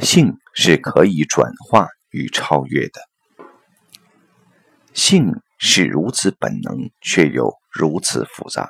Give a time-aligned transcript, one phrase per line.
[0.00, 3.00] 性是可以转化与超越的。
[4.94, 8.68] 性是如此本能，却又如此复杂，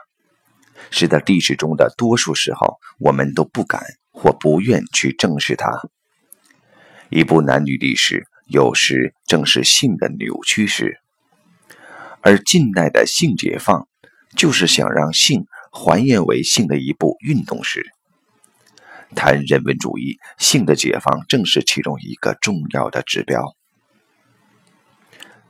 [0.91, 5.71] 使得历史中的多数时候，我们都不敢或不愿去正视它。
[7.11, 10.99] 一部男女历史，有时正是性的扭曲时，
[12.23, 13.87] 而近代的性解放，
[14.37, 17.87] 就是想让性还原为性的一部运动时。
[19.15, 23.55] 谈人文主义，性的解放正是其中一个重要的指标。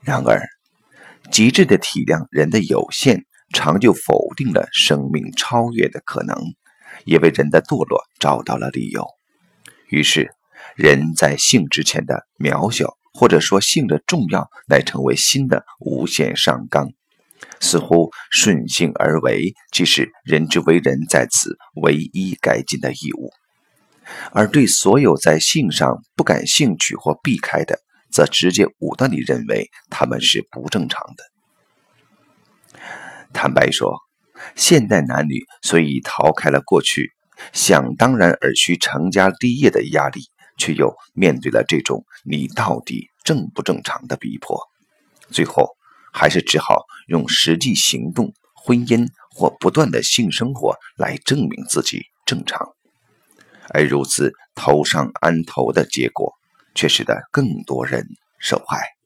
[0.01, 0.49] 然而，
[1.31, 6.37] 极致的体谅人的有限，常就否定了生命超越的可能，
[7.05, 9.07] 也为人的堕落找到了理由。
[9.89, 10.31] 于是，
[10.77, 16.91] 人在性之前的渺小，或者说性的重要，乃成为新的无限上纲。
[17.61, 23.31] 似乎顺性而为，即是人之为人在此唯一改进的义务。
[24.33, 27.79] 而对所有在性上不感兴趣或避开的，
[28.11, 32.81] 则直接武断地认为他们是不正常的。
[33.33, 33.99] 坦白说，
[34.55, 37.13] 现代男女虽已逃开了过去
[37.53, 40.23] 想当然而需成家立业的压力，
[40.57, 44.59] 却又面对了这种“你到底正不正常”的逼迫，
[45.31, 45.77] 最后
[46.13, 52.78] 还是只好用实际行动、婚姻或不断的性生活来证明自己正常。
[53.75, 56.35] 而如此头上安头的结果，
[56.75, 58.07] 却使得更多人
[58.39, 58.97] 受害。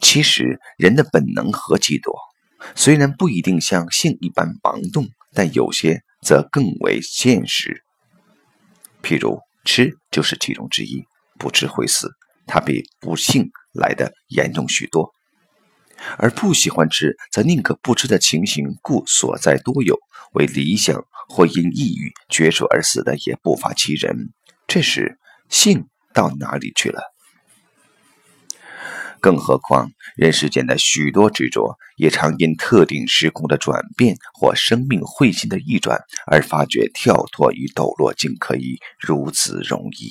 [0.00, 2.14] 其实，人的本能何其多，
[2.74, 7.84] 虽然不一定像性一般盲动，但有些则更为现实。
[9.02, 11.04] 譬如吃就是其中之一，
[11.38, 12.10] 不吃会死，
[12.46, 15.12] 它比不性来的严重许多。
[16.16, 19.98] 而不喜欢吃，则宁可不吃的情形，故所在多有。
[20.32, 24.32] 为理想或因抑郁绝处而死的也不乏其人。
[24.66, 25.16] 这时，
[25.48, 27.00] 性到哪里去了？
[29.20, 40.10] 更何况，人世间的许多执着，也常因特定时空的转变或生命慧心的逆转，而发觉跳脱与抖落竟可以如此容易。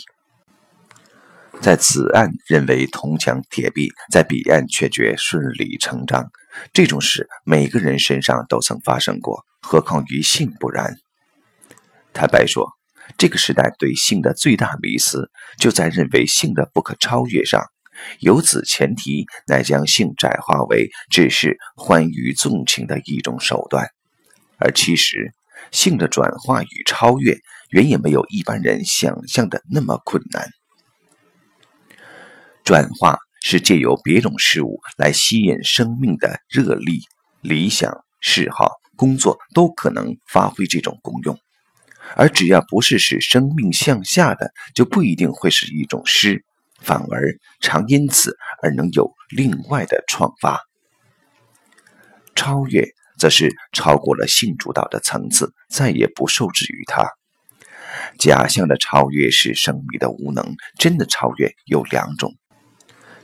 [1.59, 6.29] 在此岸认为铜墙铁壁，在彼岸却觉顺理成章。
[6.72, 10.96] 这种事每个人身上都曾发生过，何况于性不然？
[12.14, 12.68] 坦白说，
[13.18, 17.64] 这个时代对性的最大迷思，就在认为性的不可超越上。
[18.20, 23.88] 由此前提，乃将性窄化为只是欢愉纵情的一种手段。
[24.58, 25.34] 而其实，
[25.72, 27.38] 性的转化与超越，
[27.70, 30.50] 远也没有一般人想象的那么困难。
[32.64, 37.02] 转化是借由别种事物来吸引生命的热力、
[37.41, 41.38] 理想、嗜好、工作都可能发挥这种功用，
[42.16, 46.44] 而只要不是使生命向下的，就不一定会是一种诗，
[46.81, 50.62] 反而常因此而能有另外的创发。
[52.36, 52.88] 超越
[53.18, 57.09] 则是超过了性主导的层次，再也不受制于它。
[58.18, 62.36] 假象的超越是生命的无能，真的超越有两种。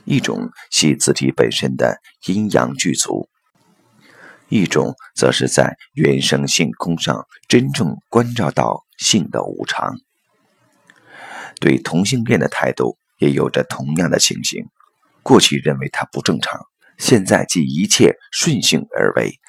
[0.04, 3.28] 一种系自体本身的阴阳具足，
[4.48, 9.96] 一种则是在原生性空上真正关照到性的无常。
[11.58, 14.66] 对同性恋的态度也有着同样的情形。
[15.22, 16.60] 过去认为它不正常，
[16.98, 19.40] 现在即一切顺性而为，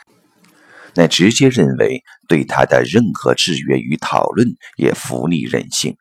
[0.95, 5.95] 乃直接认为对他的任何制约与讨论也服逆人性。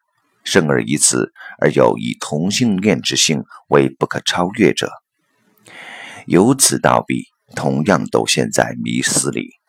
[0.44, 4.90] 生而以此，而又以同性恋之性为不可超越者，
[6.26, 9.60] 由此到彼，同样都陷在迷失里。